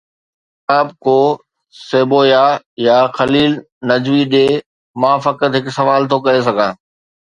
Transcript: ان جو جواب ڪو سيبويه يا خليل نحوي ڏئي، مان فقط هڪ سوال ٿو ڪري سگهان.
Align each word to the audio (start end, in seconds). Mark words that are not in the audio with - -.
ان 0.03 0.05
جو 0.05 0.67
جواب 0.69 0.87
ڪو 1.03 1.17
سيبويه 1.89 2.41
يا 2.85 2.97
خليل 3.17 3.51
نحوي 3.91 4.23
ڏئي، 4.33 4.49
مان 5.01 5.17
فقط 5.27 5.51
هڪ 5.59 5.65
سوال 5.77 6.01
ٿو 6.11 6.17
ڪري 6.27 6.41
سگهان. 6.49 6.73